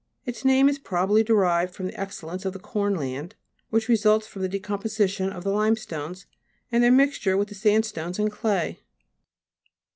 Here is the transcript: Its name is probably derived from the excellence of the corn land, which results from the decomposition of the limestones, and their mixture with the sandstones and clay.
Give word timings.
Its 0.25 0.43
name 0.43 0.67
is 0.67 0.79
probably 0.79 1.21
derived 1.21 1.75
from 1.75 1.85
the 1.85 1.99
excellence 1.99 2.43
of 2.43 2.53
the 2.53 2.59
corn 2.59 2.95
land, 2.95 3.35
which 3.69 3.87
results 3.87 4.25
from 4.25 4.41
the 4.41 4.49
decomposition 4.49 5.29
of 5.29 5.43
the 5.43 5.51
limestones, 5.51 6.25
and 6.71 6.83
their 6.83 6.89
mixture 6.91 7.37
with 7.37 7.49
the 7.49 7.53
sandstones 7.53 8.17
and 8.17 8.31
clay. 8.31 8.79